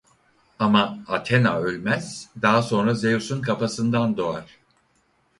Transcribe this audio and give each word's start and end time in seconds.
Ama 0.59 0.97
Athena 1.07 1.57
ölmez 1.57 2.29
daha 2.41 2.61
sonra 2.61 2.93
Zeus'un 2.95 3.41
kafasından 3.41 4.17
doğar. 4.17 4.59